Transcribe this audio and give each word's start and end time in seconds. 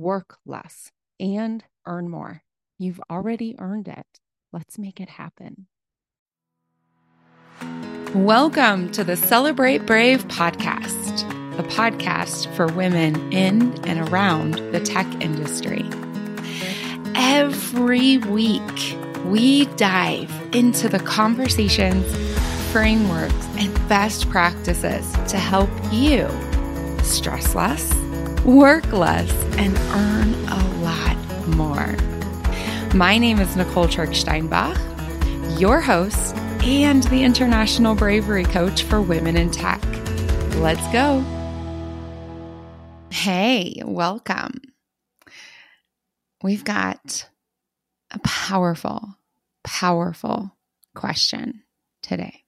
work 0.00 0.38
less, 0.46 0.90
and 1.18 1.62
earn 1.86 2.08
more. 2.08 2.42
You've 2.78 3.00
already 3.10 3.54
earned 3.58 3.86
it. 3.86 4.06
Let's 4.52 4.78
make 4.78 4.98
it 5.00 5.10
happen. 5.10 5.66
Welcome 8.14 8.90
to 8.92 9.04
the 9.04 9.14
Celebrate 9.14 9.84
Brave 9.84 10.26
podcast, 10.28 11.18
the 11.56 11.62
podcast 11.64 12.52
for 12.56 12.66
women 12.68 13.30
in 13.30 13.72
and 13.86 14.08
around 14.08 14.54
the 14.72 14.80
tech 14.80 15.06
industry. 15.22 15.84
Every 17.14 18.18
week, 18.18 18.96
we 19.26 19.66
dive 19.76 20.32
into 20.54 20.88
the 20.88 21.00
conversations, 21.00 22.06
frameworks, 22.72 23.46
and 23.58 23.72
best 23.88 24.30
practices 24.30 25.12
to 25.30 25.36
help 25.36 25.70
you 25.92 26.26
stress 27.02 27.54
less, 27.54 27.92
work 28.44 28.90
less, 28.92 29.30
and 29.56 29.76
earn 29.92 30.34
a 30.48 30.80
lot 30.82 31.48
more. 31.48 31.96
My 32.94 33.18
name 33.18 33.38
is 33.38 33.54
Nicole 33.56 33.88
Trick 33.88 34.14
Steinbach, 34.14 34.78
your 35.58 35.80
host 35.80 36.34
and 36.62 37.02
the 37.04 37.22
International 37.22 37.94
Bravery 37.94 38.44
Coach 38.44 38.82
for 38.82 39.00
Women 39.00 39.36
in 39.36 39.50
Tech. 39.50 39.82
Let's 40.56 40.86
go. 40.92 41.24
Hey, 43.10 43.82
welcome. 43.84 44.60
We've 46.42 46.64
got 46.64 47.28
a 48.10 48.18
powerful, 48.20 49.16
powerful 49.62 50.56
question 50.94 51.62
today. 52.02 52.44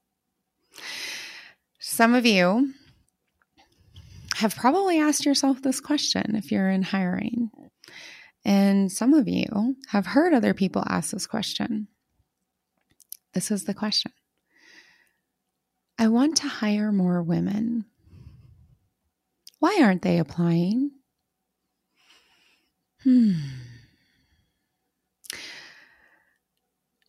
Some 1.78 2.14
of 2.14 2.24
you 2.24 2.72
have 4.42 4.56
probably 4.56 4.98
asked 4.98 5.24
yourself 5.24 5.62
this 5.62 5.80
question 5.80 6.34
if 6.34 6.50
you're 6.50 6.68
in 6.68 6.82
hiring. 6.82 7.48
And 8.44 8.90
some 8.90 9.14
of 9.14 9.28
you 9.28 9.76
have 9.90 10.04
heard 10.04 10.34
other 10.34 10.52
people 10.52 10.82
ask 10.88 11.12
this 11.12 11.28
question. 11.28 11.86
This 13.34 13.52
is 13.52 13.64
the 13.64 13.72
question 13.72 14.10
I 15.96 16.08
want 16.08 16.38
to 16.38 16.48
hire 16.48 16.90
more 16.90 17.22
women. 17.22 17.84
Why 19.60 19.78
aren't 19.80 20.02
they 20.02 20.18
applying? 20.18 20.90
Hmm. 23.04 23.34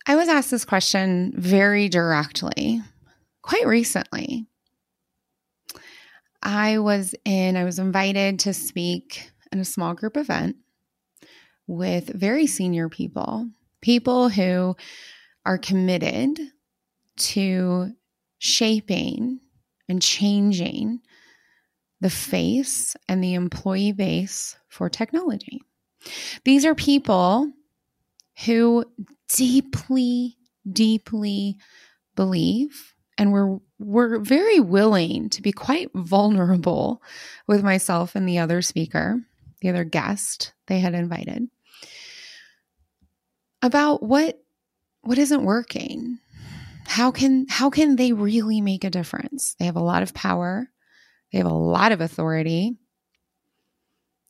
I 0.06 0.14
was 0.14 0.28
asked 0.28 0.52
this 0.52 0.64
question 0.64 1.32
very 1.36 1.88
directly 1.88 2.80
quite 3.42 3.66
recently. 3.66 4.46
I 6.44 6.78
was 6.78 7.14
in, 7.24 7.56
I 7.56 7.64
was 7.64 7.78
invited 7.78 8.38
to 8.40 8.52
speak 8.52 9.30
in 9.50 9.58
a 9.58 9.64
small 9.64 9.94
group 9.94 10.16
event 10.16 10.56
with 11.66 12.08
very 12.08 12.46
senior 12.46 12.88
people, 12.90 13.48
people 13.80 14.28
who 14.28 14.76
are 15.46 15.58
committed 15.58 16.38
to 17.16 17.92
shaping 18.38 19.40
and 19.88 20.02
changing 20.02 21.00
the 22.00 22.10
face 22.10 22.94
and 23.08 23.24
the 23.24 23.34
employee 23.34 23.92
base 23.92 24.56
for 24.68 24.90
technology. 24.90 25.62
These 26.44 26.66
are 26.66 26.74
people 26.74 27.50
who 28.44 28.84
deeply, 29.28 30.36
deeply 30.70 31.56
believe 32.14 32.93
and 33.18 33.32
we're 33.32 33.58
we're 33.78 34.18
very 34.18 34.60
willing 34.60 35.28
to 35.30 35.42
be 35.42 35.52
quite 35.52 35.90
vulnerable 35.94 37.02
with 37.46 37.62
myself 37.62 38.14
and 38.14 38.28
the 38.28 38.38
other 38.38 38.62
speaker, 38.62 39.20
the 39.60 39.68
other 39.68 39.84
guest 39.84 40.52
they 40.66 40.80
had 40.80 40.94
invited 40.94 41.48
about 43.62 44.02
what 44.02 44.40
what 45.02 45.18
isn't 45.18 45.44
working. 45.44 46.18
How 46.86 47.10
can 47.10 47.46
how 47.48 47.70
can 47.70 47.96
they 47.96 48.12
really 48.12 48.60
make 48.60 48.84
a 48.84 48.90
difference? 48.90 49.54
They 49.58 49.66
have 49.66 49.76
a 49.76 49.82
lot 49.82 50.02
of 50.02 50.14
power. 50.14 50.68
They 51.32 51.38
have 51.38 51.46
a 51.46 51.54
lot 51.54 51.92
of 51.92 52.00
authority. 52.00 52.76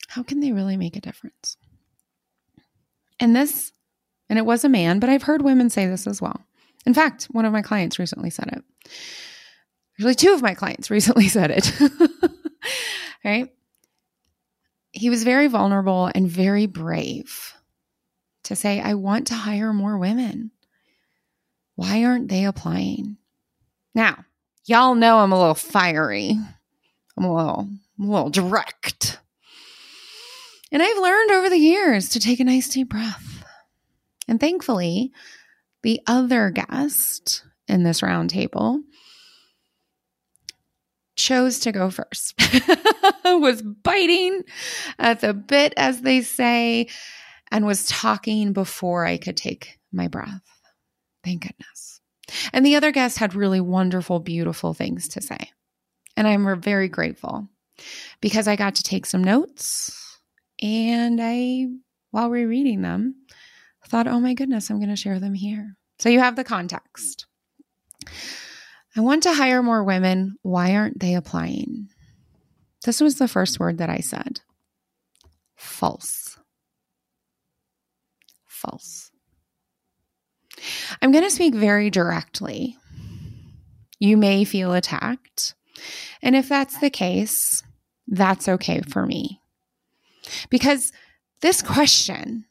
How 0.08 0.22
can 0.22 0.40
they 0.40 0.52
really 0.52 0.76
make 0.76 0.96
a 0.96 1.00
difference? 1.00 1.56
And 3.18 3.34
this 3.34 3.72
and 4.28 4.38
it 4.38 4.46
was 4.46 4.64
a 4.64 4.68
man 4.68 4.98
but 4.98 5.10
i've 5.10 5.22
heard 5.22 5.42
women 5.42 5.70
say 5.70 5.86
this 5.86 6.06
as 6.06 6.20
well 6.20 6.44
in 6.86 6.94
fact 6.94 7.24
one 7.24 7.44
of 7.44 7.52
my 7.52 7.62
clients 7.62 7.98
recently 7.98 8.30
said 8.30 8.48
it 8.48 8.90
actually 9.98 10.14
two 10.14 10.32
of 10.32 10.42
my 10.42 10.54
clients 10.54 10.90
recently 10.90 11.28
said 11.28 11.50
it 11.50 11.72
right 13.24 13.50
he 14.92 15.10
was 15.10 15.24
very 15.24 15.48
vulnerable 15.48 16.08
and 16.14 16.28
very 16.28 16.66
brave 16.66 17.54
to 18.44 18.54
say, 18.54 18.80
I 18.80 18.94
want 18.94 19.26
to 19.26 19.34
hire 19.34 19.72
more 19.72 19.98
women. 19.98 20.52
Why 21.74 22.04
aren't 22.04 22.28
they 22.28 22.44
applying? 22.44 23.16
Now, 23.94 24.24
y'all 24.64 24.94
know 24.94 25.18
I'm 25.18 25.32
a 25.32 25.38
little 25.38 25.54
fiery. 25.54 26.38
I'm 27.16 27.24
a 27.24 27.34
little, 27.34 27.68
I'm 27.98 28.08
a 28.08 28.12
little 28.12 28.30
direct. 28.30 29.18
And 30.70 30.82
I've 30.82 30.98
learned 30.98 31.30
over 31.32 31.50
the 31.50 31.58
years 31.58 32.08
to 32.10 32.20
take 32.20 32.40
a 32.40 32.44
nice 32.44 32.68
deep 32.68 32.90
breath. 32.90 33.44
And 34.28 34.38
thankfully, 34.38 35.12
the 35.84 36.00
other 36.06 36.50
guest 36.50 37.44
in 37.68 37.82
this 37.82 38.00
roundtable 38.00 38.80
chose 41.14 41.60
to 41.60 41.72
go 41.72 41.90
first, 41.90 42.34
was 43.24 43.62
biting 43.62 44.42
at 44.98 45.20
the 45.20 45.34
bit, 45.34 45.74
as 45.76 46.00
they 46.00 46.22
say, 46.22 46.88
and 47.52 47.66
was 47.66 47.86
talking 47.86 48.54
before 48.54 49.04
I 49.04 49.18
could 49.18 49.36
take 49.36 49.78
my 49.92 50.08
breath. 50.08 50.42
Thank 51.22 51.42
goodness. 51.42 52.00
And 52.54 52.64
the 52.64 52.76
other 52.76 52.90
guest 52.90 53.18
had 53.18 53.34
really 53.34 53.60
wonderful, 53.60 54.20
beautiful 54.20 54.72
things 54.72 55.08
to 55.08 55.20
say. 55.20 55.50
And 56.16 56.26
I'm 56.26 56.60
very 56.62 56.88
grateful 56.88 57.46
because 58.22 58.48
I 58.48 58.56
got 58.56 58.76
to 58.76 58.82
take 58.82 59.04
some 59.04 59.22
notes 59.22 60.18
and 60.62 61.20
I, 61.22 61.66
while 62.10 62.30
rereading 62.30 62.80
them, 62.80 63.16
thought, 63.86 64.06
oh 64.06 64.20
my 64.20 64.34
goodness, 64.34 64.70
I'm 64.70 64.78
going 64.78 64.88
to 64.88 64.96
share 64.96 65.20
them 65.20 65.34
here. 65.34 65.76
So 65.98 66.08
you 66.08 66.20
have 66.20 66.36
the 66.36 66.44
context. 66.44 67.26
I 68.96 69.00
want 69.00 69.22
to 69.24 69.34
hire 69.34 69.62
more 69.62 69.84
women. 69.84 70.36
Why 70.42 70.74
aren't 70.74 71.00
they 71.00 71.14
applying? 71.14 71.88
This 72.84 73.00
was 73.00 73.16
the 73.16 73.28
first 73.28 73.58
word 73.58 73.78
that 73.78 73.90
I 73.90 73.98
said 73.98 74.40
false 75.56 76.24
false. 78.64 79.10
I'm 81.02 81.12
going 81.12 81.24
to 81.24 81.30
speak 81.30 81.54
very 81.54 81.90
directly. 81.90 82.76
You 83.98 84.16
may 84.16 84.44
feel 84.44 84.72
attacked. 84.72 85.54
And 86.22 86.36
if 86.36 86.48
that's 86.48 86.78
the 86.78 86.90
case, 86.90 87.62
that's 88.06 88.48
okay 88.48 88.80
for 88.80 89.06
me. 89.06 89.40
Because 90.48 90.92
this 91.40 91.60
question, 91.60 92.46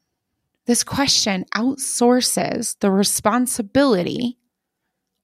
this 0.65 0.83
question 0.83 1.45
outsources 1.55 2.77
the 2.79 2.91
responsibility 2.91 4.37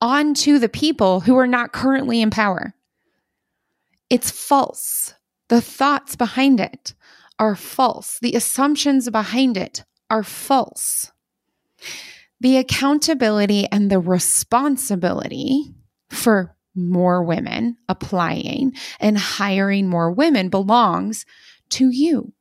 onto 0.01 0.59
the 0.59 0.69
people 0.69 1.21
who 1.21 1.37
are 1.37 1.47
not 1.47 1.71
currently 1.71 2.21
in 2.21 2.29
power. 2.29 2.73
It's 4.09 4.31
false. 4.31 5.13
The 5.49 5.61
thoughts 5.61 6.15
behind 6.15 6.59
it 6.59 6.93
are 7.37 7.55
false. 7.55 8.19
The 8.19 8.35
assumptions 8.35 9.09
behind 9.09 9.57
it 9.57 9.83
are 10.09 10.23
false. 10.23 11.11
The 12.41 12.57
accountability 12.57 13.67
and 13.71 13.89
the 13.89 13.99
responsibility 13.99 15.73
for 16.09 16.55
more 16.75 17.23
women 17.23 17.77
applying 17.87 18.73
and 18.99 19.17
hiring 19.17 19.87
more 19.87 20.11
women 20.11 20.49
belongs 20.49 21.25
to 21.69 21.89
you. 21.89 22.33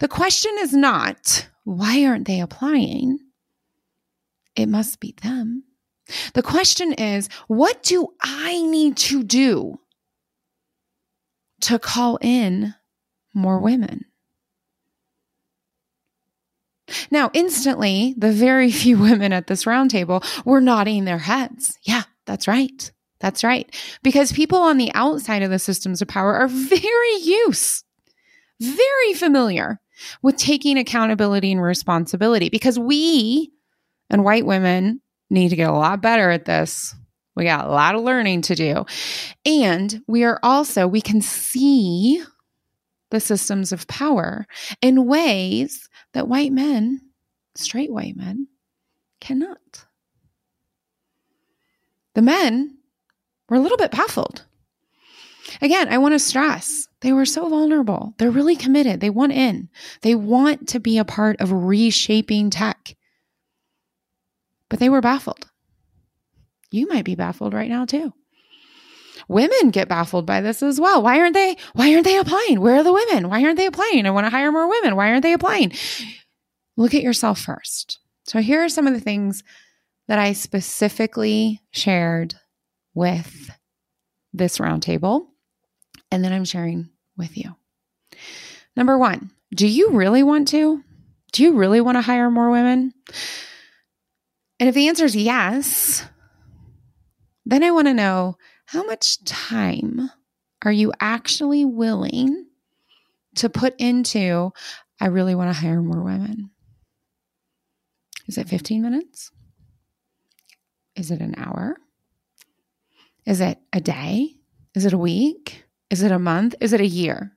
The 0.00 0.08
question 0.08 0.52
is 0.58 0.72
not, 0.72 1.48
why 1.64 2.04
aren't 2.04 2.26
they 2.26 2.40
applying? 2.40 3.18
It 4.56 4.66
must 4.66 5.00
be 5.00 5.14
them. 5.22 5.64
The 6.34 6.42
question 6.42 6.92
is, 6.92 7.28
what 7.48 7.82
do 7.82 8.08
I 8.22 8.62
need 8.62 8.96
to 8.98 9.22
do 9.22 9.80
to 11.62 11.78
call 11.78 12.18
in 12.20 12.74
more 13.32 13.58
women? 13.58 14.04
Now, 17.10 17.30
instantly, 17.32 18.14
the 18.16 18.32
very 18.32 18.70
few 18.82 18.98
women 18.98 19.32
at 19.32 19.46
this 19.46 19.64
roundtable 19.64 20.24
were 20.44 20.60
nodding 20.60 21.04
their 21.04 21.18
heads. 21.18 21.78
Yeah, 21.82 22.02
that's 22.26 22.46
right. 22.46 22.90
That's 23.20 23.42
right. 23.42 23.74
Because 24.02 24.32
people 24.32 24.58
on 24.58 24.76
the 24.76 24.92
outside 24.94 25.42
of 25.42 25.50
the 25.50 25.58
systems 25.58 26.02
of 26.02 26.08
power 26.08 26.34
are 26.34 26.48
very 26.48 27.16
used, 27.22 27.84
very 28.60 29.14
familiar 29.14 29.80
with 30.22 30.36
taking 30.36 30.78
accountability 30.78 31.52
and 31.52 31.62
responsibility 31.62 32.48
because 32.48 32.78
we 32.78 33.52
and 34.10 34.24
white 34.24 34.46
women 34.46 35.00
need 35.30 35.48
to 35.48 35.56
get 35.56 35.70
a 35.70 35.72
lot 35.72 36.00
better 36.00 36.30
at 36.30 36.44
this. 36.44 36.94
We 37.36 37.44
got 37.44 37.66
a 37.66 37.70
lot 37.70 37.94
of 37.94 38.02
learning 38.02 38.42
to 38.42 38.54
do. 38.54 38.86
And 39.44 40.02
we 40.06 40.24
are 40.24 40.38
also, 40.42 40.86
we 40.86 41.00
can 41.00 41.20
see 41.20 42.22
the 43.10 43.20
systems 43.20 43.72
of 43.72 43.86
power 43.88 44.46
in 44.80 45.06
ways 45.06 45.88
that 46.12 46.28
white 46.28 46.52
men, 46.52 47.00
straight 47.54 47.92
white 47.92 48.16
men, 48.16 48.48
cannot. 49.20 49.86
The 52.14 52.22
men 52.22 52.78
were 53.48 53.56
a 53.56 53.60
little 53.60 53.78
bit 53.78 53.90
baffled. 53.90 54.44
Again, 55.62 55.88
I 55.88 55.98
want 55.98 56.14
to 56.14 56.18
stress 56.18 56.88
they 57.04 57.12
were 57.12 57.26
so 57.26 57.48
vulnerable. 57.50 58.14
They're 58.16 58.30
really 58.30 58.56
committed. 58.56 59.00
They 59.00 59.10
want 59.10 59.32
in, 59.32 59.68
they 60.00 60.14
want 60.14 60.68
to 60.68 60.80
be 60.80 60.96
a 60.96 61.04
part 61.04 61.38
of 61.38 61.52
reshaping 61.52 62.48
tech. 62.48 62.96
But 64.70 64.78
they 64.80 64.88
were 64.88 65.02
baffled. 65.02 65.50
You 66.70 66.88
might 66.88 67.04
be 67.04 67.14
baffled 67.14 67.52
right 67.52 67.68
now, 67.68 67.84
too. 67.84 68.14
Women 69.28 69.70
get 69.70 69.86
baffled 69.86 70.24
by 70.24 70.40
this 70.40 70.62
as 70.62 70.80
well. 70.80 71.02
Why 71.02 71.20
aren't 71.20 71.34
they? 71.34 71.56
Why 71.74 71.92
aren't 71.92 72.04
they 72.04 72.18
applying? 72.18 72.60
Where 72.60 72.76
are 72.76 72.82
the 72.82 72.92
women? 72.92 73.28
Why 73.28 73.44
aren't 73.44 73.58
they 73.58 73.66
applying? 73.66 74.06
I 74.06 74.10
want 74.10 74.26
to 74.26 74.30
hire 74.30 74.50
more 74.50 74.68
women. 74.68 74.96
Why 74.96 75.10
aren't 75.10 75.22
they 75.22 75.34
applying? 75.34 75.72
Look 76.76 76.94
at 76.94 77.02
yourself 77.02 77.38
first. 77.38 78.00
So 78.24 78.40
here 78.40 78.64
are 78.64 78.68
some 78.70 78.86
of 78.86 78.94
the 78.94 79.00
things 79.00 79.44
that 80.08 80.18
I 80.18 80.32
specifically 80.32 81.60
shared 81.70 82.34
with 82.94 83.50
this 84.32 84.58
roundtable 84.58 85.26
and 86.14 86.24
then 86.24 86.32
I'm 86.32 86.44
sharing 86.44 86.90
with 87.16 87.36
you. 87.36 87.56
Number 88.76 88.96
one, 88.96 89.32
do 89.52 89.66
you 89.66 89.90
really 89.90 90.22
want 90.22 90.46
to? 90.48 90.80
Do 91.32 91.42
you 91.42 91.54
really 91.54 91.80
want 91.80 91.96
to 91.96 92.02
hire 92.02 92.30
more 92.30 92.50
women? 92.50 92.94
And 94.60 94.68
if 94.68 94.76
the 94.76 94.86
answer 94.86 95.04
is 95.04 95.16
yes, 95.16 96.06
then 97.44 97.64
I 97.64 97.72
want 97.72 97.88
to 97.88 97.94
know 97.94 98.38
how 98.66 98.84
much 98.84 99.24
time 99.24 100.08
are 100.62 100.70
you 100.70 100.92
actually 101.00 101.64
willing 101.64 102.46
to 103.34 103.48
put 103.50 103.74
into, 103.80 104.52
I 105.00 105.08
really 105.08 105.34
want 105.34 105.52
to 105.52 105.60
hire 105.60 105.82
more 105.82 106.00
women? 106.00 106.50
Is 108.28 108.38
it 108.38 108.48
15 108.48 108.82
minutes? 108.82 109.32
Is 110.94 111.10
it 111.10 111.20
an 111.20 111.34
hour? 111.36 111.76
Is 113.26 113.40
it 113.40 113.58
a 113.72 113.80
day? 113.80 114.36
Is 114.76 114.84
it 114.84 114.92
a 114.92 114.98
week? 114.98 115.63
Is 115.94 116.02
it 116.02 116.10
a 116.10 116.18
month? 116.18 116.56
Is 116.60 116.72
it 116.72 116.80
a 116.80 116.86
year? 116.88 117.30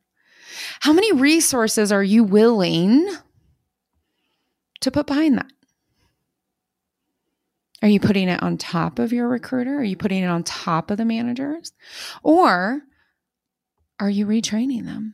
How 0.79 0.91
many 0.91 1.11
resources 1.13 1.91
are 1.91 2.01
you 2.01 2.23
willing 2.23 3.07
to 4.79 4.89
put 4.89 5.05
behind 5.05 5.37
that? 5.37 5.51
Are 7.83 7.87
you 7.87 7.99
putting 7.99 8.29
it 8.29 8.41
on 8.41 8.57
top 8.57 8.97
of 8.97 9.13
your 9.13 9.27
recruiter? 9.27 9.77
Are 9.77 9.83
you 9.83 9.95
putting 9.95 10.23
it 10.23 10.27
on 10.27 10.41
top 10.41 10.89
of 10.89 10.97
the 10.97 11.05
managers? 11.05 11.71
Or 12.23 12.81
are 13.99 14.09
you 14.09 14.25
retraining 14.25 14.85
them? 14.85 15.13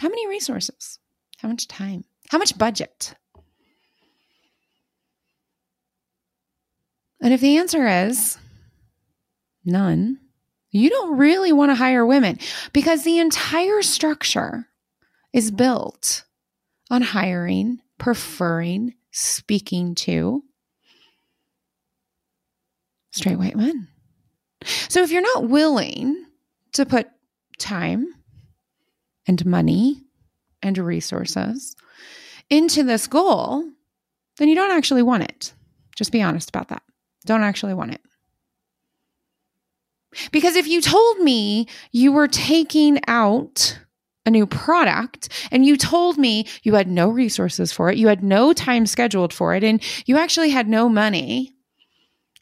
How 0.00 0.08
many 0.08 0.26
resources? 0.26 0.98
How 1.36 1.46
much 1.46 1.68
time? 1.68 2.06
How 2.28 2.38
much 2.38 2.58
budget? 2.58 3.14
And 7.22 7.32
if 7.32 7.40
the 7.40 7.56
answer 7.56 7.86
is 7.86 8.36
none, 9.64 10.18
you 10.78 10.90
don't 10.90 11.16
really 11.16 11.52
want 11.52 11.70
to 11.70 11.74
hire 11.74 12.04
women 12.06 12.38
because 12.72 13.04
the 13.04 13.18
entire 13.18 13.82
structure 13.82 14.66
is 15.32 15.50
built 15.50 16.24
on 16.90 17.02
hiring, 17.02 17.80
preferring, 17.98 18.94
speaking 19.10 19.94
to 19.94 20.42
straight 23.10 23.38
white 23.38 23.56
men. 23.56 23.88
So 24.88 25.02
if 25.02 25.10
you're 25.10 25.22
not 25.22 25.48
willing 25.48 26.24
to 26.72 26.86
put 26.86 27.08
time 27.58 28.06
and 29.26 29.44
money 29.44 30.02
and 30.62 30.78
resources 30.78 31.76
into 32.50 32.82
this 32.82 33.06
goal, 33.06 33.64
then 34.38 34.48
you 34.48 34.54
don't 34.54 34.76
actually 34.76 35.02
want 35.02 35.24
it. 35.24 35.52
Just 35.96 36.12
be 36.12 36.22
honest 36.22 36.48
about 36.48 36.68
that. 36.68 36.82
Don't 37.26 37.42
actually 37.42 37.74
want 37.74 37.92
it. 37.92 38.00
Because 40.32 40.56
if 40.56 40.66
you 40.66 40.80
told 40.80 41.18
me 41.18 41.66
you 41.92 42.12
were 42.12 42.28
taking 42.28 42.98
out 43.06 43.78
a 44.24 44.30
new 44.30 44.46
product 44.46 45.28
and 45.50 45.64
you 45.64 45.76
told 45.76 46.18
me 46.18 46.46
you 46.62 46.74
had 46.74 46.88
no 46.88 47.08
resources 47.08 47.72
for 47.72 47.90
it, 47.90 47.98
you 47.98 48.08
had 48.08 48.22
no 48.22 48.52
time 48.52 48.86
scheduled 48.86 49.32
for 49.32 49.54
it, 49.54 49.64
and 49.64 49.82
you 50.06 50.16
actually 50.16 50.50
had 50.50 50.68
no 50.68 50.88
money, 50.88 51.54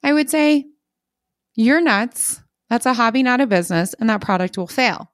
I 0.03 0.13
would 0.13 0.31
say, 0.31 0.67
you're 1.55 1.81
nuts. 1.81 2.41
That's 2.69 2.87
a 2.87 2.95
hobby, 2.95 3.23
not 3.23 3.41
a 3.41 3.47
business, 3.47 3.95
and 3.95 4.11
that 4.11 4.21
product 4.21 4.59
will 4.59 4.67
fail. 4.67 5.13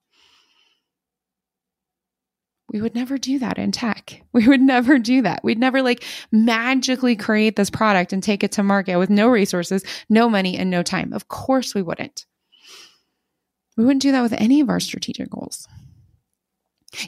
We 2.73 2.81
would 2.81 2.95
never 2.95 3.19
do 3.19 3.39
that 3.39 3.59
in 3.59 3.71
tech. 3.71 4.23
We 4.33 4.49
would 4.49 4.63
never 4.63 4.99
do 4.99 5.21
that. 5.23 5.45
We'd 5.45 5.59
never 5.59 5.83
like 5.83 6.05
magically 6.33 7.17
create 7.17 7.55
this 7.55 7.69
product 7.69 8.15
and 8.15 8.23
take 8.23 8.43
it 8.43 8.53
to 8.53 8.63
market 8.63 8.97
with 8.97 9.11
no 9.11 9.29
resources, 9.29 9.85
no 10.09 10.31
money, 10.31 10.57
and 10.57 10.71
no 10.71 10.83
time. 10.83 11.13
Of 11.13 11.29
course, 11.29 11.75
we 11.75 11.83
wouldn't. 11.83 12.25
We 13.77 13.85
wouldn't 13.85 14.03
do 14.03 14.13
that 14.13 14.23
with 14.23 14.35
any 14.35 14.61
of 14.61 14.69
our 14.69 14.81
strategic 14.81 15.31
goals. 15.31 15.67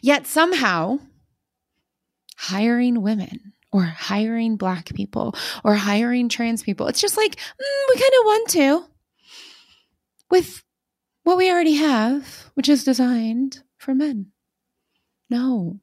Yet 0.02 0.26
somehow, 0.26 0.98
hiring 2.36 3.02
women 3.02 3.52
or 3.70 3.82
hiring 3.82 4.56
Black 4.56 4.94
people 4.94 5.34
or 5.62 5.74
hiring 5.74 6.28
trans 6.28 6.62
people, 6.62 6.86
it's 6.86 7.00
just 7.00 7.16
like, 7.16 7.36
mm, 7.36 7.88
we 7.88 7.94
kind 7.94 8.12
of 8.20 8.24
want 8.24 8.50
to 8.50 8.84
with 10.30 10.62
what 11.24 11.36
we 11.36 11.50
already 11.50 11.74
have, 11.74 12.50
which 12.54 12.68
is 12.68 12.84
designed 12.84 13.62
for 13.78 13.94
men. 13.94 14.32
No. 15.30 15.80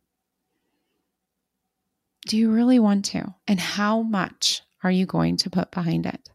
Do 2.27 2.37
you 2.37 2.51
really 2.51 2.79
want 2.79 3.05
to? 3.05 3.33
And 3.47 3.59
how 3.59 4.01
much 4.01 4.61
are 4.83 4.91
you 4.91 5.05
going 5.05 5.37
to 5.37 5.49
put 5.49 5.71
behind 5.71 6.05
it? 6.05 6.29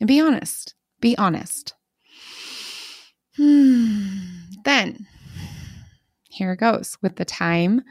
And 0.00 0.08
be 0.08 0.20
honest. 0.20 0.74
Be 1.00 1.16
honest. 1.16 1.74
Hmm. 3.36 4.18
Then, 4.64 5.06
here 6.28 6.52
it 6.52 6.58
goes 6.58 6.98
with 7.02 7.16
the 7.16 7.24
time, 7.24 7.82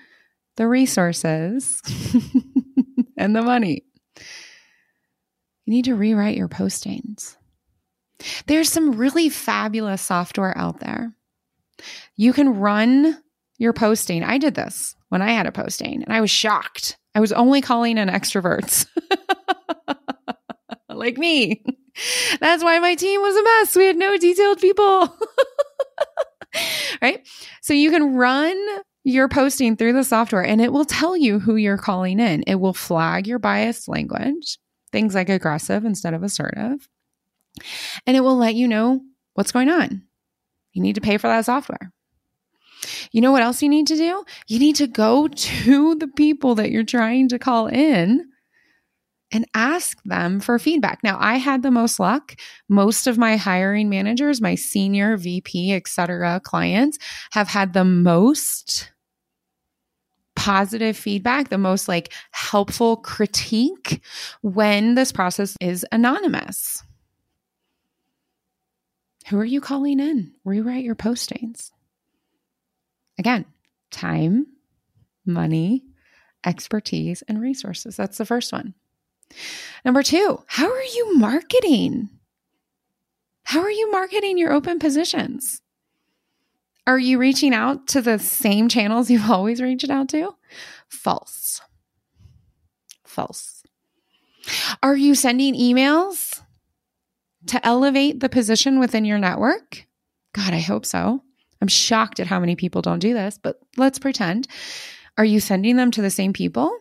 the 0.58 0.68
resources, 0.68 1.82
and 3.18 3.36
the 3.36 3.42
money. 3.42 3.84
You 5.66 5.74
need 5.74 5.86
to 5.86 5.96
rewrite 5.96 6.38
your 6.38 6.48
postings. 6.48 7.38
There's 8.48 8.72
some 8.72 8.98
really 8.98 9.30
fabulous 9.30 10.02
software 10.02 10.58
out 10.58 10.80
there. 10.80 11.14
You 12.16 12.34
can 12.34 12.60
run 12.60 13.22
your 13.58 13.74
posting. 13.74 14.24
I 14.24 14.38
did 14.38 14.56
this 14.56 14.96
when 15.10 15.22
I 15.22 15.32
had 15.32 15.48
a 15.48 15.52
posting 15.52 16.04
and 16.04 16.14
I 16.14 16.22
was 16.22 16.32
shocked. 16.32 16.98
I 17.14 17.20
was 17.20 17.32
only 17.32 17.62
calling 17.62 17.98
in 17.98 18.10
extroverts 18.10 18.88
like 20.90 21.18
me. 21.18 21.64
That's 22.40 22.64
why 22.64 22.80
my 22.80 22.96
team 22.96 23.22
was 23.22 23.36
a 23.36 23.44
mess. 23.44 23.75
We 23.75 23.86
had 23.86 23.98
no 23.98 24.18
detailed 24.18 24.60
people. 24.60 25.18
right? 27.02 27.28
So 27.62 27.74
you 27.74 27.92
can 27.92 28.16
run 28.16 28.58
your 29.04 29.30
posting 29.30 29.78
through 29.78 29.94
the 29.94 30.04
software 30.04 30.44
and 30.44 30.62
it 30.62 30.74
will 30.74 30.86
tell 30.86 31.16
you 31.16 31.40
who 31.40 31.56
you're 31.56 31.78
calling 31.78 32.20
in. 32.20 32.44
It 32.48 32.56
will 32.56 32.74
flag 32.74 33.28
your 33.28 33.40
biased 33.40 33.88
language, 33.88 34.58
things 34.92 35.16
like 35.16 35.30
aggressive 35.30 35.86
instead 35.86 36.14
of 36.14 36.24
assertive. 36.24 36.88
And 38.06 38.18
it 38.18 38.22
will 38.22 38.38
let 38.38 38.56
you 38.56 38.68
know 38.68 39.02
what's 39.36 39.52
going 39.52 39.70
on. 39.70 40.04
You 40.74 40.82
need 40.82 40.96
to 40.96 41.02
pay 41.02 41.18
for 41.18 41.28
that 41.28 41.46
software. 41.46 41.92
You 43.12 43.22
know 43.22 43.32
what 43.32 43.42
else 43.42 43.64
you 43.64 43.70
need 43.70 43.88
to 43.88 43.96
do? 43.96 44.25
You 44.48 44.60
need 44.60 44.75
to 44.78 44.88
go 44.88 45.28
to 45.28 45.96
the 45.96 46.08
people 46.08 46.56
that 46.56 46.72
you're 46.72 46.84
trying 46.84 47.30
to 47.30 47.40
call 47.40 47.68
in 47.68 48.28
and 49.32 49.46
ask 49.53 50.01
them 50.03 50.39
for 50.39 50.60
feedback. 50.60 51.00
Now, 51.03 51.17
I 51.20 51.38
had 51.38 51.63
the 51.63 51.72
most 51.72 52.00
luck. 52.00 52.36
Most 52.70 53.08
of 53.08 53.17
my 53.17 53.38
hiring 53.38 53.89
managers, 53.89 54.41
my 54.41 54.55
senior 54.55 55.17
VP, 55.17 55.74
etc. 55.74 56.39
clients 56.44 56.98
have 57.32 57.48
had 57.48 57.74
the 57.74 57.86
most 57.86 58.91
positive 60.36 60.96
feedback, 60.96 61.50
the 61.50 61.58
most 61.58 61.88
like 61.88 62.13
helpful 62.32 62.98
critique 62.98 64.01
when 64.41 64.96
this 64.96 65.12
process 65.12 65.55
is 65.60 65.86
anonymous. 65.91 66.84
Who 69.29 69.39
are 69.39 69.46
you 69.46 69.60
calling 69.60 70.00
in? 70.00 70.34
Rewrite 70.44 70.84
your 70.84 70.96
postings. 70.96 71.72
Again, 73.17 73.46
time, 73.89 74.46
money, 75.25 75.84
expertise, 76.46 77.24
and 77.24 77.41
resources. 77.41 77.96
That's 77.96 78.20
the 78.20 78.25
first 78.25 78.53
one. 78.53 78.75
Number 79.84 80.03
two, 80.03 80.44
how 80.48 80.72
are 80.72 80.84
you 80.84 81.17
marketing? 81.17 82.10
How 83.44 83.62
are 83.62 83.72
you 83.72 83.91
marketing 83.91 84.38
your 84.38 84.51
open 84.51 84.79
positions? 84.79 85.62
Are 86.88 87.00
you 87.00 87.17
reaching 87.17 87.53
out 87.53 87.88
to 87.89 88.01
the 88.01 88.20
same 88.20 88.70
channels 88.70 89.10
you've 89.10 89.29
always 89.29 89.62
reached 89.62 89.89
out 89.89 90.10
to? 90.10 90.36
False. 90.89 91.62
False. 93.03 93.63
Are 94.84 94.96
you 94.96 95.15
sending 95.15 95.55
emails 95.55 96.41
to 97.48 97.65
elevate 97.65 98.20
the 98.20 98.29
position 98.29 98.79
within 98.79 99.05
your 99.05 99.17
network? 99.17 99.86
God, 100.34 100.53
I 100.53 100.60
hope 100.60 100.86
so. 100.86 101.22
I'm 101.62 101.67
shocked 101.67 102.20
at 102.20 102.27
how 102.27 102.39
many 102.39 102.55
people 102.55 102.82
don't 102.82 103.00
do 103.00 103.13
this, 103.13 103.39
but 103.41 103.60
let's 103.77 104.00
pretend. 104.00 104.48
Are 105.17 105.25
you 105.25 105.39
sending 105.39 105.77
them 105.77 105.91
to 105.91 106.01
the 106.01 106.12
same 106.12 106.34
people? 106.34 106.77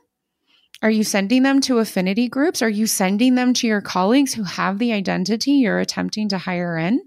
Are 0.84 0.90
you 0.90 1.02
sending 1.02 1.44
them 1.44 1.62
to 1.62 1.78
affinity 1.78 2.28
groups? 2.28 2.60
Are 2.60 2.68
you 2.68 2.86
sending 2.86 3.36
them 3.36 3.54
to 3.54 3.66
your 3.66 3.80
colleagues 3.80 4.34
who 4.34 4.42
have 4.42 4.78
the 4.78 4.92
identity 4.92 5.52
you're 5.52 5.78
attempting 5.78 6.28
to 6.28 6.36
hire 6.36 6.76
in? 6.76 7.02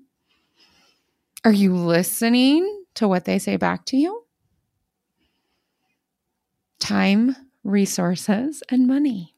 Are 1.45 1.51
you 1.51 1.75
listening 1.75 2.85
to 2.95 3.07
what 3.07 3.25
they 3.25 3.37
say 3.37 3.55
back 3.55 3.85
to 3.85 3.97
you? 3.97 4.23
Time, 6.79 7.35
resources, 7.63 8.63
and 8.67 8.87
money. 8.87 9.35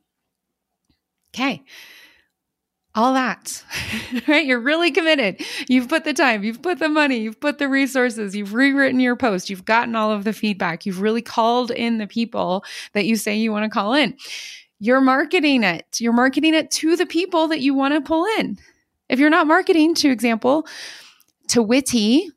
Okay 1.35 1.65
all 2.95 3.13
that, 3.13 3.63
right? 4.27 4.45
You're 4.45 4.59
really 4.59 4.91
committed. 4.91 5.41
You've 5.67 5.87
put 5.87 6.03
the 6.03 6.13
time, 6.13 6.43
you've 6.43 6.61
put 6.61 6.79
the 6.79 6.89
money, 6.89 7.19
you've 7.19 7.39
put 7.39 7.59
the 7.59 7.69
resources, 7.69 8.35
you've 8.35 8.53
rewritten 8.53 8.99
your 8.99 9.15
post, 9.15 9.49
you've 9.49 9.65
gotten 9.65 9.95
all 9.95 10.11
of 10.11 10.23
the 10.23 10.33
feedback, 10.33 10.85
you've 10.85 11.01
really 11.01 11.21
called 11.21 11.71
in 11.71 11.97
the 11.97 12.07
people 12.07 12.63
that 12.93 13.05
you 13.05 13.15
say 13.15 13.35
you 13.35 13.51
want 13.51 13.63
to 13.65 13.69
call 13.69 13.93
in. 13.93 14.17
You're 14.79 15.01
marketing 15.01 15.63
it. 15.63 15.99
You're 15.99 16.13
marketing 16.13 16.53
it 16.53 16.71
to 16.71 16.95
the 16.95 17.05
people 17.05 17.49
that 17.49 17.59
you 17.59 17.73
want 17.73 17.93
to 17.93 18.01
pull 18.01 18.25
in. 18.39 18.57
If 19.09 19.19
you're 19.19 19.29
not 19.29 19.47
marketing, 19.47 19.93
to 19.95 20.09
example, 20.09 20.67
to 21.49 21.61
WITI 21.61 22.29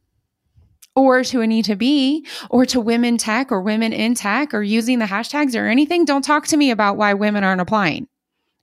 or 0.97 1.23
to 1.25 1.40
Anita 1.40 1.76
B 1.76 2.26
or 2.50 2.66
to 2.66 2.80
women 2.80 3.16
tech 3.16 3.52
or 3.52 3.61
women 3.61 3.92
in 3.92 4.14
tech 4.14 4.52
or 4.52 4.62
using 4.62 4.99
the 4.99 5.04
hashtags 5.04 5.54
or 5.54 5.66
anything, 5.66 6.04
don't 6.04 6.25
talk 6.25 6.47
to 6.49 6.56
me 6.56 6.71
about 6.71 6.97
why 6.97 7.14
women 7.14 7.44
aren't 7.44 7.61
applying. 7.61 8.09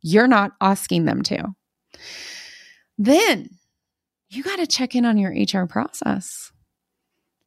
You're 0.01 0.27
not 0.27 0.51
asking 0.59 1.05
them 1.05 1.23
to. 1.23 1.55
Then 2.97 3.49
you 4.29 4.43
got 4.43 4.57
to 4.57 4.67
check 4.67 4.95
in 4.95 5.05
on 5.05 5.17
your 5.17 5.31
HR 5.31 5.65
process. 5.65 6.51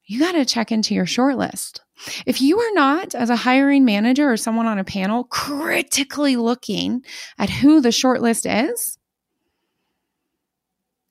You 0.05 0.19
got 0.19 0.33
to 0.33 0.45
check 0.45 0.73
into 0.73 0.95
your 0.95 1.07
shortlist. 1.07 1.81
If 2.27 2.43
you 2.43 2.59
are 2.59 2.73
not, 2.75 3.15
as 3.15 3.31
a 3.31 3.37
hiring 3.37 3.85
manager 3.85 4.31
or 4.31 4.37
someone 4.37 4.67
on 4.67 4.79
a 4.79 4.85
panel, 4.85 5.25
critically 5.25 6.37
looking 6.37 7.05
at 7.39 7.51
who 7.51 7.81
the 7.81 7.91
shortlist 7.91 8.71
is, 8.71 8.99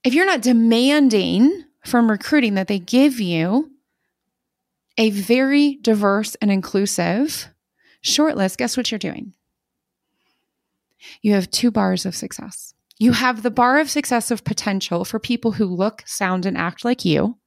if 0.04 0.14
you're 0.14 0.26
not 0.26 0.42
demanding 0.42 1.64
from 1.86 2.10
recruiting 2.10 2.56
that 2.56 2.68
they 2.68 2.80
give 2.80 3.20
you 3.20 3.72
a 4.98 5.10
very 5.10 5.78
diverse 5.82 6.36
and 6.36 6.52
inclusive 6.52 7.48
shortlist, 8.04 8.58
guess 8.58 8.76
what 8.76 8.92
you're 8.92 9.00
doing? 9.00 9.34
You 11.22 11.34
have 11.34 11.50
two 11.50 11.72
bars 11.72 12.06
of 12.06 12.16
success. 12.16 12.74
You 13.02 13.14
have 13.14 13.42
the 13.42 13.50
bar 13.50 13.80
of 13.80 13.90
success 13.90 14.30
of 14.30 14.44
potential 14.44 15.06
for 15.06 15.18
people 15.18 15.54
who 15.54 15.66
look, 15.66 16.04
sound, 16.06 16.46
and 16.46 16.56
act 16.56 16.86
like 16.86 17.04
you. 17.04 17.40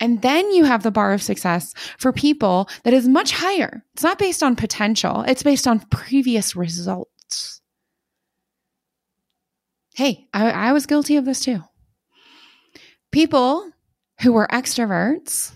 And 0.00 0.22
then 0.22 0.50
you 0.50 0.64
have 0.64 0.82
the 0.82 0.90
bar 0.90 1.12
of 1.12 1.22
success 1.22 1.72
for 1.98 2.12
people 2.12 2.68
that 2.82 2.92
is 2.92 3.06
much 3.06 3.30
higher. 3.30 3.84
It's 3.94 4.02
not 4.02 4.18
based 4.18 4.42
on 4.42 4.56
potential, 4.56 5.22
it's 5.28 5.44
based 5.44 5.68
on 5.68 5.86
previous 5.92 6.56
results. 6.56 7.60
Hey, 9.94 10.26
I, 10.34 10.50
I 10.50 10.72
was 10.72 10.86
guilty 10.86 11.14
of 11.14 11.24
this 11.24 11.38
too. 11.38 11.62
People 13.12 13.70
who 14.22 14.32
were 14.32 14.48
extroverts, 14.48 15.52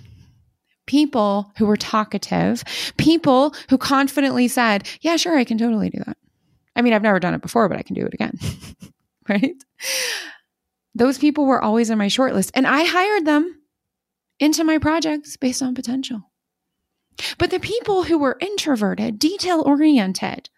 people 0.87 1.51
who 1.59 1.67
were 1.67 1.77
talkative, 1.77 2.63
people 2.97 3.57
who 3.71 3.77
confidently 3.77 4.47
said, 4.47 4.87
Yeah, 5.01 5.17
sure, 5.17 5.37
I 5.37 5.43
can 5.43 5.59
totally 5.59 5.91
do 5.91 5.99
that. 6.07 6.17
I 6.77 6.83
mean, 6.83 6.93
I've 6.93 7.03
never 7.03 7.19
done 7.19 7.35
it 7.35 7.43
before, 7.43 7.69
but 7.69 7.79
I 7.79 7.83
can 7.83 7.95
do 7.95 8.07
it 8.07 8.15
again. 8.15 8.39
right? 9.29 9.57
Those 10.95 11.19
people 11.19 11.47
were 11.47 11.63
always 11.63 11.91
in 11.91 11.99
my 11.99 12.07
shortlist, 12.07 12.51
and 12.55 12.67
I 12.67 12.85
hired 12.85 13.25
them 13.25 13.61
into 14.39 14.63
my 14.63 14.79
projects 14.79 15.37
based 15.37 15.63
on 15.63 15.75
potential. 15.75 16.31
But 17.39 17.51
the 17.51 17.61
people 17.61 18.05
who 18.05 18.19
were 18.19 18.39
introverted, 18.41 19.19
detail 19.19 19.63
oriented, 19.65 20.51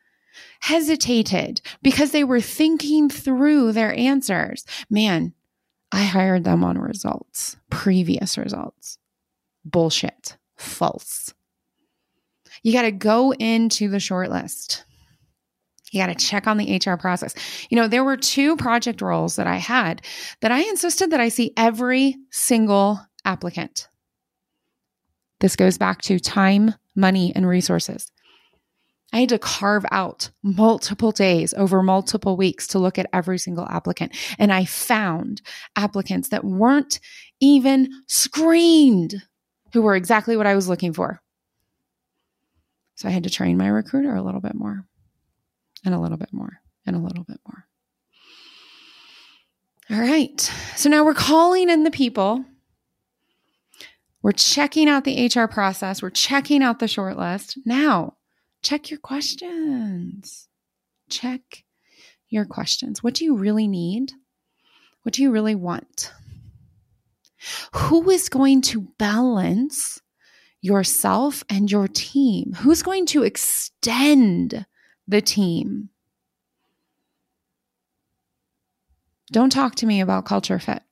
hesitated 0.60 1.60
because 1.82 2.10
they 2.10 2.24
were 2.24 2.40
thinking 2.40 3.08
through 3.08 3.72
their 3.72 3.94
answers, 3.94 4.64
man, 4.90 5.34
I 5.92 6.02
hired 6.02 6.44
them 6.44 6.64
on 6.64 6.78
results, 6.78 7.56
previous 7.70 8.36
results. 8.36 8.98
Bullshit. 9.64 10.36
False. 10.56 11.32
You 12.62 12.72
got 12.72 12.82
to 12.82 12.92
go 12.92 13.32
into 13.32 13.88
the 13.88 13.98
shortlist. 13.98 14.82
You 15.90 16.00
got 16.00 16.08
to 16.08 16.14
check 16.14 16.46
on 16.46 16.58
the 16.58 16.76
HR 16.76 16.96
process. 16.96 17.34
You 17.70 17.76
know, 17.76 17.88
there 17.88 18.04
were 18.04 18.16
two 18.16 18.56
project 18.56 19.00
roles 19.00 19.36
that 19.36 19.46
I 19.46 19.56
had 19.56 20.02
that 20.40 20.52
I 20.52 20.60
insisted 20.60 21.10
that 21.10 21.20
I 21.20 21.28
see 21.28 21.52
every 21.56 22.16
single 22.30 23.00
applicant. 23.24 23.88
This 25.40 25.56
goes 25.56 25.78
back 25.78 26.02
to 26.02 26.18
time, 26.18 26.74
money, 26.96 27.32
and 27.34 27.46
resources. 27.46 28.10
I 29.12 29.20
had 29.20 29.30
to 29.30 29.38
carve 29.38 29.86
out 29.90 30.30
multiple 30.42 31.12
days 31.12 31.54
over 31.54 31.82
multiple 31.82 32.36
weeks 32.36 32.66
to 32.68 32.78
look 32.78 32.98
at 32.98 33.08
every 33.12 33.38
single 33.38 33.66
applicant. 33.66 34.14
And 34.38 34.52
I 34.52 34.66
found 34.66 35.40
applicants 35.76 36.28
that 36.28 36.44
weren't 36.44 37.00
even 37.40 37.88
screened 38.06 39.22
who 39.72 39.80
were 39.80 39.96
exactly 39.96 40.36
what 40.36 40.46
I 40.46 40.54
was 40.54 40.68
looking 40.68 40.92
for. 40.92 41.22
So 42.96 43.08
I 43.08 43.12
had 43.12 43.22
to 43.24 43.30
train 43.30 43.56
my 43.56 43.68
recruiter 43.68 44.14
a 44.14 44.22
little 44.22 44.40
bit 44.40 44.54
more 44.54 44.84
and 45.88 45.94
a 45.94 46.00
little 46.00 46.18
bit 46.18 46.32
more 46.32 46.60
and 46.84 46.94
a 46.94 46.98
little 46.98 47.24
bit 47.24 47.40
more. 47.46 47.64
All 49.90 50.00
right. 50.00 50.38
So 50.76 50.90
now 50.90 51.02
we're 51.02 51.14
calling 51.14 51.70
in 51.70 51.82
the 51.82 51.90
people. 51.90 52.44
We're 54.22 54.32
checking 54.32 54.86
out 54.86 55.04
the 55.04 55.30
HR 55.34 55.46
process. 55.46 56.02
We're 56.02 56.10
checking 56.10 56.62
out 56.62 56.78
the 56.78 56.86
shortlist. 56.86 57.56
Now, 57.64 58.16
check 58.62 58.90
your 58.90 59.00
questions. 59.00 60.48
Check 61.08 61.64
your 62.28 62.44
questions. 62.44 63.02
What 63.02 63.14
do 63.14 63.24
you 63.24 63.34
really 63.34 63.66
need? 63.66 64.12
What 65.04 65.14
do 65.14 65.22
you 65.22 65.30
really 65.30 65.54
want? 65.54 66.12
Who 67.72 68.10
is 68.10 68.28
going 68.28 68.60
to 68.62 68.88
balance 68.98 70.02
yourself 70.60 71.44
and 71.48 71.70
your 71.70 71.88
team? 71.88 72.52
Who's 72.58 72.82
going 72.82 73.06
to 73.06 73.22
extend 73.22 74.66
the 75.08 75.22
team. 75.22 75.88
Don't 79.32 79.50
talk 79.50 79.74
to 79.76 79.86
me 79.86 80.00
about 80.00 80.26
culture 80.26 80.58
fit. 80.58 80.82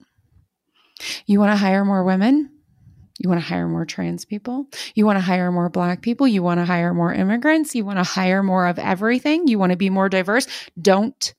You 1.26 1.38
want 1.38 1.52
to 1.52 1.56
hire 1.56 1.84
more 1.84 2.02
women? 2.04 2.50
You 3.18 3.28
want 3.30 3.40
to 3.40 3.46
hire 3.46 3.68
more 3.68 3.86
trans 3.86 4.24
people? 4.24 4.66
You 4.94 5.06
want 5.06 5.16
to 5.16 5.22
hire 5.24 5.50
more 5.50 5.70
black 5.70 6.02
people? 6.02 6.28
You 6.28 6.42
want 6.42 6.60
to 6.60 6.66
hire 6.66 6.92
more 6.92 7.12
immigrants? 7.12 7.74
You 7.74 7.84
want 7.84 7.98
to 7.98 8.04
hire 8.04 8.42
more 8.42 8.66
of 8.66 8.78
everything? 8.78 9.48
You 9.48 9.58
want 9.58 9.72
to 9.72 9.76
be 9.76 9.90
more 9.90 10.08
diverse? 10.08 10.46
Don't 10.80 11.34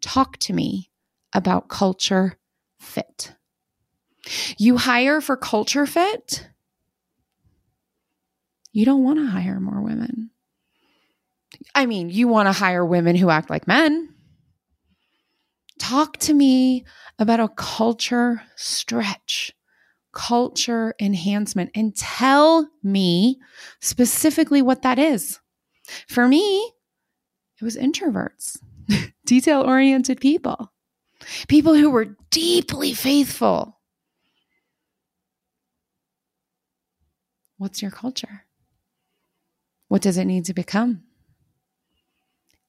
talk 0.00 0.36
to 0.38 0.52
me 0.52 0.90
about 1.32 1.68
culture 1.68 2.38
fit. 2.78 3.32
You 4.58 4.76
hire 4.76 5.20
for 5.20 5.36
culture 5.36 5.86
fit? 5.86 6.48
You 8.72 8.84
don't 8.84 9.02
want 9.02 9.18
to 9.18 9.26
hire 9.26 9.58
more 9.58 9.80
women. 9.80 10.30
I 11.76 11.84
mean, 11.84 12.08
you 12.08 12.26
want 12.26 12.46
to 12.46 12.52
hire 12.52 12.86
women 12.86 13.16
who 13.16 13.28
act 13.28 13.50
like 13.50 13.68
men. 13.68 14.08
Talk 15.78 16.16
to 16.20 16.32
me 16.32 16.86
about 17.18 17.38
a 17.38 17.50
culture 17.50 18.42
stretch, 18.56 19.52
culture 20.14 20.94
enhancement 20.98 21.70
and 21.74 21.94
tell 21.94 22.66
me 22.82 23.38
specifically 23.80 24.62
what 24.62 24.80
that 24.82 24.98
is. 24.98 25.38
For 26.08 26.26
me, 26.26 26.72
it 27.60 27.64
was 27.64 27.76
introverts, 27.76 28.56
detail 29.26 29.60
oriented 29.60 30.18
people, 30.18 30.72
people 31.46 31.74
who 31.74 31.90
were 31.90 32.16
deeply 32.30 32.94
faithful. 32.94 33.78
What's 37.58 37.82
your 37.82 37.90
culture? 37.90 38.44
What 39.88 40.00
does 40.00 40.16
it 40.16 40.24
need 40.24 40.46
to 40.46 40.54
become? 40.54 41.05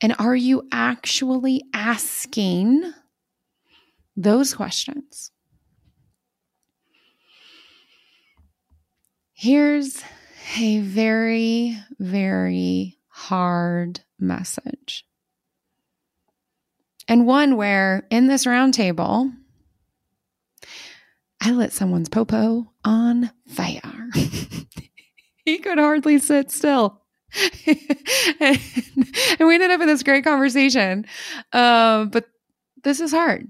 And 0.02 0.16
are 0.20 0.36
you 0.36 0.68
actually 0.72 1.64
asking 1.74 2.94
those 4.16 4.54
questions? 4.54 5.32
Here's 9.34 10.04
a 10.60 10.80
very, 10.80 11.78
very 12.00 12.98
hard 13.08 14.00
message. 14.20 15.06
And 17.08 17.26
one 17.26 17.56
where 17.56 18.06
in 18.10 18.28
this 18.28 18.46
roundtable, 18.46 19.32
I 21.40 21.52
lit 21.52 21.72
someone's 21.72 22.10
popo 22.10 22.72
on 22.84 23.32
fire. 23.48 24.10
he 25.46 25.60
could 25.60 25.78
hardly 25.78 26.20
sit 26.20 26.52
still. 26.52 27.02
and, 28.40 28.60
we 29.40 29.56
ended 29.56 29.72
up 29.72 29.82
in 29.82 29.88
this 29.88 30.04
great 30.04 30.24
conversation. 30.24 31.06
Uh, 31.52 32.06
but 32.06 32.26
this 32.84 33.00
is 33.00 33.12
hard. 33.12 33.48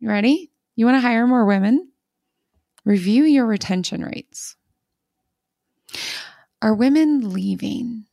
You 0.00 0.08
ready? 0.08 0.50
You 0.76 0.86
want 0.86 0.96
to 0.96 1.00
hire 1.00 1.26
more 1.26 1.44
women? 1.44 1.90
Review 2.84 3.24
your 3.24 3.46
retention 3.46 4.02
rates. 4.02 4.56
Are 6.62 6.74
women 6.74 7.32
leaving? 7.32 8.04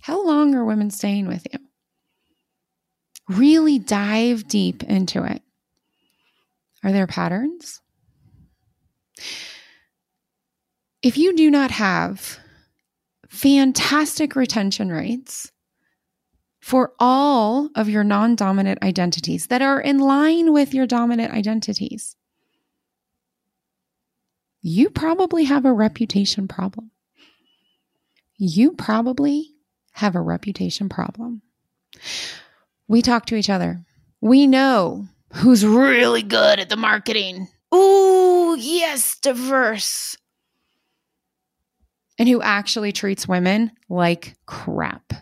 How 0.00 0.24
long 0.24 0.54
are 0.54 0.64
women 0.64 0.90
staying 0.90 1.26
with 1.26 1.46
you? 1.52 1.58
Really 3.28 3.78
dive 3.78 4.48
deep 4.48 4.82
into 4.82 5.24
it. 5.24 5.42
Are 6.82 6.92
there 6.92 7.06
patterns? 7.06 7.80
If 11.02 11.16
you 11.16 11.36
do 11.36 11.50
not 11.50 11.70
have 11.70 12.38
fantastic 13.28 14.34
retention 14.34 14.90
rates 14.90 15.52
for 16.60 16.92
all 16.98 17.70
of 17.74 17.88
your 17.88 18.04
non 18.04 18.34
dominant 18.34 18.82
identities 18.82 19.46
that 19.46 19.62
are 19.62 19.80
in 19.80 19.98
line 19.98 20.52
with 20.52 20.74
your 20.74 20.86
dominant 20.86 21.32
identities, 21.32 22.16
you 24.60 24.90
probably 24.90 25.44
have 25.44 25.64
a 25.64 25.72
reputation 25.72 26.48
problem. 26.48 26.90
You 28.36 28.72
probably 28.72 29.54
have 29.92 30.14
a 30.14 30.20
reputation 30.20 30.88
problem. 30.88 31.42
We 32.86 33.02
talk 33.02 33.26
to 33.26 33.34
each 33.34 33.50
other. 33.50 33.84
We 34.20 34.46
know 34.46 35.06
who's 35.34 35.64
really 35.64 36.22
good 36.22 36.58
at 36.58 36.68
the 36.68 36.76
marketing. 36.76 37.48
Ooh, 37.74 38.56
yes, 38.58 39.18
diverse. 39.18 40.16
And 42.18 42.28
who 42.28 42.42
actually 42.42 42.92
treats 42.92 43.28
women 43.28 43.70
like 43.88 44.36
crap. 44.46 45.12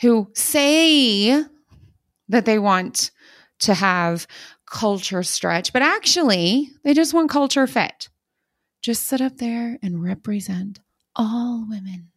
Who 0.00 0.30
say 0.34 1.44
that 2.28 2.44
they 2.44 2.58
want 2.58 3.12
to 3.60 3.74
have 3.74 4.26
culture 4.66 5.22
stretch, 5.22 5.72
but 5.72 5.82
actually 5.82 6.70
they 6.82 6.94
just 6.94 7.14
want 7.14 7.30
culture 7.30 7.66
fit. 7.66 8.08
Just 8.80 9.06
sit 9.06 9.20
up 9.20 9.36
there 9.36 9.78
and 9.80 10.02
represent 10.02 10.80
all 11.14 11.64
women. 11.68 12.08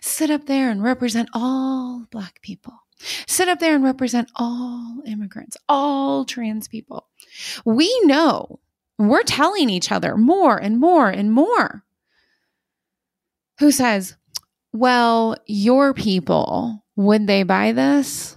Sit 0.00 0.30
up 0.30 0.46
there 0.46 0.70
and 0.70 0.82
represent 0.82 1.28
all 1.34 2.06
Black 2.10 2.40
people. 2.40 2.74
Sit 3.26 3.48
up 3.48 3.60
there 3.60 3.74
and 3.74 3.84
represent 3.84 4.30
all 4.34 5.02
immigrants, 5.06 5.56
all 5.68 6.24
trans 6.24 6.66
people. 6.66 7.06
We 7.64 7.94
know, 8.04 8.58
we're 8.98 9.22
telling 9.22 9.70
each 9.70 9.92
other 9.92 10.16
more 10.16 10.56
and 10.56 10.80
more 10.80 11.08
and 11.08 11.30
more. 11.32 11.84
Who 13.58 13.70
says, 13.70 14.16
well, 14.72 15.36
your 15.46 15.94
people, 15.94 16.84
would 16.96 17.26
they 17.26 17.42
buy 17.42 17.72
this? 17.72 18.36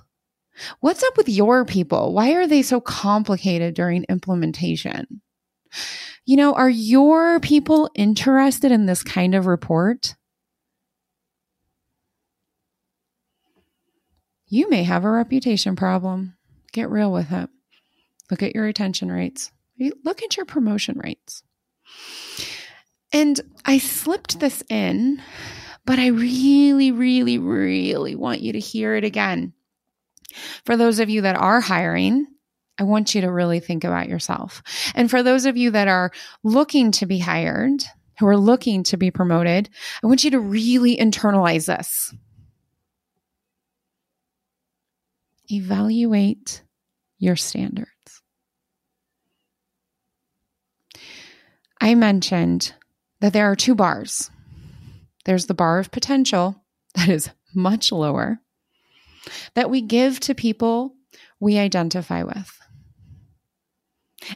What's 0.80 1.04
up 1.04 1.18
with 1.18 1.30
your 1.30 1.66
people? 1.66 2.14
Why 2.14 2.34
are 2.34 2.48
they 2.48 2.62
so 2.62 2.80
complicated 2.80 3.74
during 3.74 4.06
implementation? 4.10 5.22
You 6.26 6.38
know, 6.38 6.54
are 6.54 6.70
your 6.70 7.40
people 7.40 7.90
interested 7.96 8.72
in 8.72 8.86
this 8.86 9.04
kind 9.04 9.34
of 9.36 9.48
report? 9.48 10.16
You 14.48 14.70
may 14.70 14.84
have 14.84 15.06
a 15.06 15.10
reputation 15.10 15.76
problem. 15.76 16.36
Get 16.74 16.90
real 16.90 17.12
with 17.12 17.32
it. 17.32 17.50
Look 18.30 18.44
at 18.44 18.54
your 18.54 18.66
retention 18.66 19.12
rates. 19.12 19.52
Look 20.04 20.22
at 20.24 20.38
your 20.38 20.46
promotion 20.46 21.00
rates. 21.04 21.44
And 23.14 23.40
I 23.66 23.78
slipped 23.78 24.40
this 24.40 24.64
in, 24.70 25.22
but 25.86 26.00
I 26.00 26.08
really, 26.08 26.92
really, 26.92 27.38
really 27.38 28.16
want 28.16 28.42
you 28.42 28.54
to 28.54 28.60
hear 28.60 28.96
it 28.96 29.04
again. 29.04 29.54
For 30.66 30.78
those 30.78 31.00
of 31.00 31.10
you 31.10 31.22
that 31.22 31.36
are 31.36 31.60
hiring, 31.60 32.28
I 32.80 32.84
want 32.84 33.14
you 33.14 33.22
to 33.22 33.32
really 33.32 33.60
think 33.60 33.84
about 33.84 34.08
yourself. 34.08 34.64
And 34.96 35.10
for 35.10 35.22
those 35.22 35.46
of 35.46 35.58
you 35.58 35.72
that 35.72 35.88
are 35.88 36.12
looking 36.44 36.92
to 36.94 37.06
be 37.06 37.20
hired, 37.20 37.84
who 38.20 38.28
are 38.28 38.38
looking 38.38 38.84
to 38.84 38.98
be 38.98 39.12
promoted, 39.12 39.70
I 40.04 40.08
want 40.08 40.24
you 40.24 40.32
to 40.32 40.40
really 40.40 40.96
internalize 40.96 41.66
this. 41.66 42.14
Evaluate 45.52 46.64
your 47.18 47.36
standards. 47.36 47.90
I 51.82 51.96
mentioned 51.96 52.74
that 53.22 53.34
there 53.34 53.50
are 53.50 53.56
two 53.56 53.76
bars. 53.76 54.30
There's 55.26 55.46
the 55.46 55.54
bar 55.54 55.80
of 55.80 55.92
potential 55.92 56.64
that 56.96 57.10
is 57.10 57.30
much 57.54 57.92
lower 57.92 58.40
that 59.54 59.70
we 59.70 59.82
give 59.82 60.20
to 60.20 60.36
people 60.36 60.96
we 61.40 61.58
identify 61.58 62.24
with. 62.24 62.58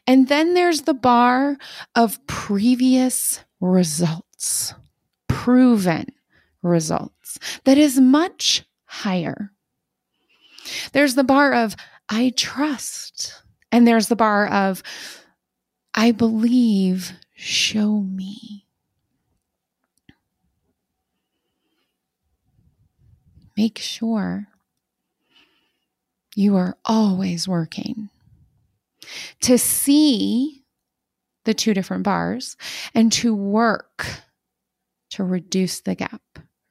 And 0.07 0.27
then 0.27 0.53
there's 0.53 0.81
the 0.81 0.93
bar 0.93 1.57
of 1.95 2.25
previous 2.27 3.43
results, 3.59 4.73
proven 5.27 6.07
results, 6.61 7.39
that 7.65 7.77
is 7.77 7.99
much 7.99 8.63
higher. 8.85 9.51
There's 10.93 11.15
the 11.15 11.23
bar 11.23 11.53
of 11.53 11.75
I 12.09 12.33
trust, 12.35 13.43
and 13.71 13.87
there's 13.87 14.07
the 14.07 14.15
bar 14.15 14.47
of 14.47 14.81
I 15.93 16.11
believe, 16.11 17.13
show 17.35 18.01
me. 18.01 18.64
Make 23.57 23.79
sure 23.79 24.47
you 26.35 26.57
are 26.57 26.77
always 26.83 27.47
working 27.47 28.09
to 29.41 29.57
see 29.57 30.63
the 31.45 31.53
two 31.53 31.73
different 31.73 32.03
bars 32.03 32.57
and 32.93 33.11
to 33.13 33.33
work 33.33 34.05
to 35.11 35.23
reduce 35.23 35.81
the 35.81 35.95
gap, 35.95 36.21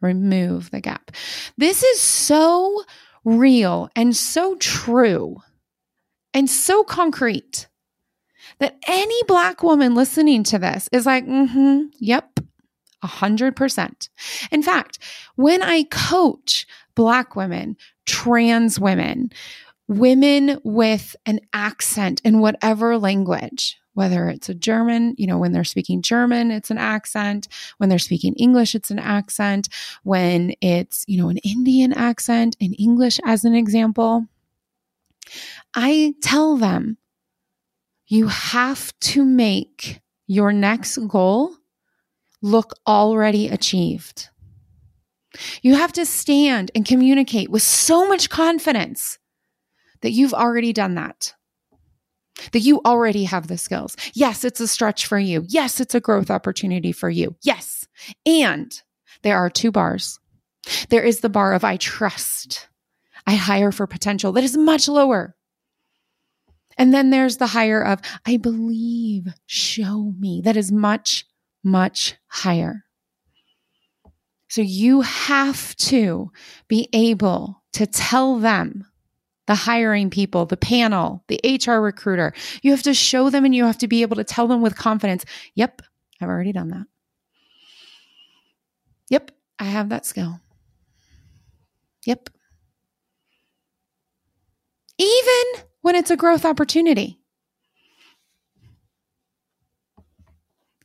remove 0.01 0.71
the 0.71 0.81
gap. 0.81 1.11
This 1.57 1.83
is 1.83 2.01
so 2.01 2.83
real 3.25 3.89
and 3.97 4.15
so 4.15 4.57
true 4.57 5.39
and 6.35 6.51
so 6.51 6.85
concrete 6.85 7.69
that 8.59 8.77
any 8.87 9.23
Black 9.27 9.63
woman 9.63 9.95
listening 9.95 10.43
to 10.45 10.59
this 10.59 10.89
is 10.93 11.07
like, 11.07 11.25
mm 11.27 11.51
hmm, 11.51 11.83
yep, 11.99 12.34
100%. 13.05 14.09
In 14.51 14.63
fact, 14.63 14.99
when 15.37 15.63
I 15.63 15.85
coach 15.85 16.67
Black 16.95 17.37
women, 17.37 17.77
trans 18.07 18.79
women, 18.79 19.31
women 19.89 20.59
with 20.65 21.17
an 21.27 21.41
accent 21.53 22.21
in 22.25 22.41
whatever 22.41 22.97
language, 22.99 23.79
whether 23.95 24.29
it's 24.29 24.49
a 24.49 24.55
German, 24.55 25.15
you 25.19 25.27
know, 25.27 25.39
when 25.39 25.53
they're 25.53 25.65
speaking 25.65 26.03
German, 26.03 26.51
it's 26.51 26.71
an 26.71 26.79
accent. 26.79 27.49
When 27.79 27.89
they're 27.89 27.99
speaking 27.99 28.35
English, 28.35 28.75
it's 28.75 28.91
an 28.91 28.99
accent. 28.99 29.69
When 30.03 30.55
it's, 30.61 31.05
you 31.07 31.21
know, 31.21 31.29
an 31.29 31.39
Indian 31.39 31.93
accent 31.93 32.57
in 32.59 32.75
English, 32.75 33.21
as 33.25 33.45
an 33.45 33.55
example, 33.55 34.27
I 35.75 36.15
tell 36.23 36.57
them, 36.57 36.99
you 38.07 38.27
have 38.27 38.93
to 39.01 39.25
make 39.25 40.01
your 40.27 40.53
next 40.53 40.99
goal 41.09 41.57
look 42.45 42.75
already 42.87 43.49
achieved. 43.49 44.29
You 45.63 45.75
have 45.75 45.93
to 45.95 46.05
stand 46.05 46.71
and 46.75 46.85
communicate 46.85 47.51
with 47.51 47.63
so 47.63 48.07
much 48.07 48.29
confidence 48.29 49.19
that 50.03 50.13
you've 50.13 50.35
already 50.35 50.73
done 50.73 50.95
that. 50.95 51.33
that 52.53 52.61
you 52.61 52.81
already 52.85 53.25
have 53.25 53.47
the 53.49 53.59
skills. 53.59 53.97
Yes, 54.15 54.45
it's 54.45 54.61
a 54.61 54.69
stretch 54.69 55.07
for 55.07 55.19
you. 55.19 55.45
Yes, 55.49 55.81
it's 55.81 55.95
a 55.95 56.01
growth 56.01 56.31
opportunity 56.31 56.93
for 56.93 57.09
you. 57.11 57.37
Yes. 57.43 57.87
And 58.27 58.73
there 59.23 59.39
are 59.39 59.51
two 59.51 59.71
bars. 59.71 60.19
There 60.89 61.03
is 61.03 61.21
the 61.21 61.29
bar 61.29 61.53
of 61.53 61.65
I 61.65 61.77
trust. 61.77 62.69
I 63.27 63.35
hire 63.35 63.73
for 63.73 63.87
potential 63.87 64.33
that 64.33 64.45
is 64.45 64.57
much 64.57 64.89
lower. 64.89 65.35
And 66.77 66.93
then 66.93 67.11
there's 67.11 67.37
the 67.37 67.47
higher 67.47 67.83
of 67.83 68.01
I 68.27 68.37
believe, 68.37 69.29
show 69.47 70.13
me 70.19 70.43
that 70.45 70.57
is 70.57 70.73
much, 70.73 71.25
much 71.65 72.15
higher. 72.29 72.85
So 74.49 74.61
you 74.61 75.01
have 75.01 75.75
to 75.77 76.31
be 76.69 76.89
able 76.93 77.63
to 77.73 77.87
tell 77.87 78.39
them 78.39 78.87
the 79.47 79.55
hiring 79.55 80.11
people, 80.11 80.47
the 80.47 80.57
panel, 80.57 81.25
the 81.29 81.41
HR 81.45 81.81
recruiter. 81.81 82.33
You 82.63 82.71
have 82.71 82.85
to 82.85 82.95
show 82.95 83.31
them 83.31 83.45
and 83.45 83.55
you 83.55 83.65
have 83.65 83.79
to 83.79 83.89
be 83.89 84.03
able 84.03 84.17
to 84.17 84.25
tell 84.25 84.47
them 84.47 84.63
with 84.63 84.77
confidence, 84.77 85.25
yep, 85.55 85.83
I've 86.21 86.29
already 86.29 86.53
done 86.53 86.69
that. 86.69 86.87
Yep, 89.11 89.33
I 89.59 89.65
have 89.65 89.91
that 89.91 90.07
skill. 90.07 90.41
Yep. 92.07 92.31
Even 94.99 95.65
when 95.81 95.97
it's 95.97 96.11
a 96.11 96.17
growth 96.17 96.45
opportunity. 96.45 97.19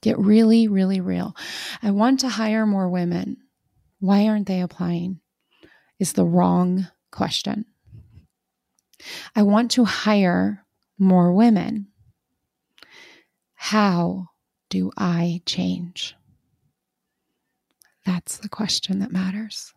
Get 0.01 0.17
really, 0.17 0.67
really 0.67 1.01
real. 1.01 1.35
I 1.83 1.91
want 1.91 2.21
to 2.21 2.29
hire 2.29 2.65
more 2.65 2.89
women. 2.89 3.37
Why 3.99 4.27
aren't 4.27 4.47
they 4.47 4.61
applying? 4.61 5.19
Is 5.99 6.13
the 6.13 6.25
wrong 6.25 6.87
question. 7.11 7.65
I 9.35 9.43
want 9.43 9.71
to 9.71 9.83
hire 9.85 10.65
more 10.97 11.33
women. 11.33 11.87
How 13.55 14.29
do 14.69 14.91
I 14.97 15.41
change? 15.45 16.15
That's 18.05 18.37
the 18.37 18.49
question 18.49 18.99
that 18.99 19.11
matters. 19.11 19.73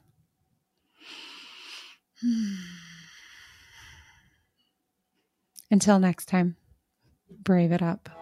Until 5.70 5.98
next 5.98 6.26
time, 6.26 6.56
brave 7.42 7.72
it 7.72 7.82
up. 7.82 8.21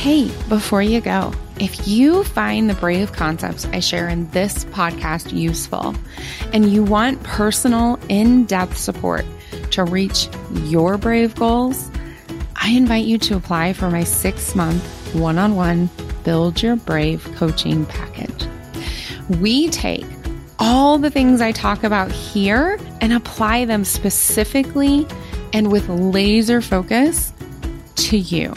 Hey, 0.00 0.30
before 0.48 0.80
you 0.80 1.02
go, 1.02 1.30
if 1.58 1.86
you 1.86 2.24
find 2.24 2.70
the 2.70 2.74
brave 2.74 3.12
concepts 3.12 3.66
I 3.66 3.80
share 3.80 4.08
in 4.08 4.30
this 4.30 4.64
podcast 4.64 5.30
useful 5.30 5.94
and 6.54 6.72
you 6.72 6.82
want 6.82 7.22
personal, 7.22 8.00
in 8.08 8.46
depth 8.46 8.78
support 8.78 9.26
to 9.72 9.84
reach 9.84 10.30
your 10.54 10.96
brave 10.96 11.34
goals, 11.34 11.90
I 12.56 12.70
invite 12.70 13.04
you 13.04 13.18
to 13.18 13.36
apply 13.36 13.74
for 13.74 13.90
my 13.90 14.04
six 14.04 14.54
month 14.54 14.82
one 15.14 15.36
on 15.36 15.54
one 15.54 15.90
Build 16.24 16.62
Your 16.62 16.76
Brave 16.76 17.22
coaching 17.34 17.84
package. 17.84 18.46
We 19.38 19.68
take 19.68 20.06
all 20.58 20.96
the 20.96 21.10
things 21.10 21.42
I 21.42 21.52
talk 21.52 21.84
about 21.84 22.10
here 22.10 22.78
and 23.02 23.12
apply 23.12 23.66
them 23.66 23.84
specifically 23.84 25.06
and 25.52 25.70
with 25.70 25.90
laser 25.90 26.62
focus 26.62 27.34
to 27.96 28.16
you. 28.16 28.54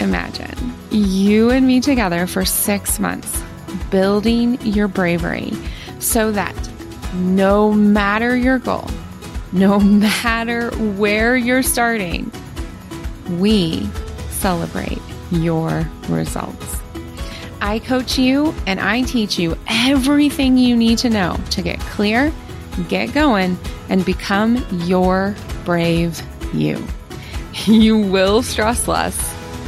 Imagine 0.00 0.74
you 0.90 1.50
and 1.50 1.66
me 1.66 1.80
together 1.80 2.26
for 2.26 2.44
six 2.44 2.98
months, 2.98 3.42
building 3.90 4.60
your 4.62 4.88
bravery 4.88 5.52
so 5.98 6.30
that 6.32 6.54
no 7.14 7.72
matter 7.72 8.36
your 8.36 8.58
goal, 8.58 8.88
no 9.52 9.80
matter 9.80 10.70
where 10.96 11.36
you're 11.36 11.62
starting, 11.62 12.30
we 13.30 13.86
celebrate 14.30 15.00
your 15.30 15.88
results. 16.08 16.76
I 17.60 17.78
coach 17.78 18.18
you 18.18 18.54
and 18.66 18.80
I 18.80 19.02
teach 19.02 19.38
you 19.38 19.56
everything 19.66 20.56
you 20.58 20.76
need 20.76 20.98
to 20.98 21.10
know 21.10 21.36
to 21.50 21.62
get 21.62 21.80
clear, 21.80 22.32
get 22.88 23.12
going, 23.12 23.58
and 23.88 24.04
become 24.04 24.64
your 24.84 25.34
brave 25.64 26.20
you. 26.54 26.84
You 27.66 27.96
will 27.96 28.42
stress 28.42 28.86
less, 28.86 29.16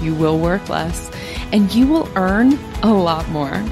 you 0.02 0.14
will 0.14 0.38
work 0.38 0.68
less, 0.68 1.10
and 1.52 1.74
you 1.74 1.86
will 1.86 2.08
earn 2.16 2.58
a 2.82 2.92
lot 2.92 3.28
more. 3.28 3.64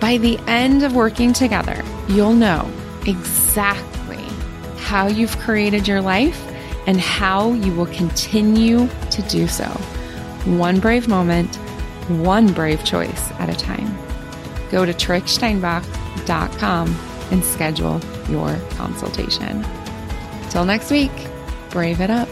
By 0.00 0.18
the 0.18 0.38
end 0.46 0.82
of 0.82 0.94
working 0.94 1.32
together, 1.32 1.82
you'll 2.08 2.34
know 2.34 2.70
exactly 3.06 4.24
how 4.76 5.06
you've 5.08 5.36
created 5.38 5.88
your 5.88 6.00
life 6.00 6.44
and 6.86 7.00
how 7.00 7.52
you 7.52 7.74
will 7.74 7.86
continue 7.86 8.88
to 9.10 9.22
do 9.22 9.46
so. 9.46 9.66
One 10.44 10.80
brave 10.80 11.08
moment, 11.08 11.56
one 12.08 12.52
brave 12.52 12.84
choice 12.84 13.30
at 13.32 13.50
a 13.50 13.54
time. 13.54 13.94
Go 14.70 14.86
to 14.86 14.92
tricksteinbach.com 14.92 16.96
and 17.30 17.44
schedule 17.44 18.00
your 18.30 18.58
consultation. 18.70 19.64
Till 20.50 20.64
next 20.64 20.90
week, 20.90 21.12
brave 21.70 22.00
it 22.00 22.10
up. 22.10 22.27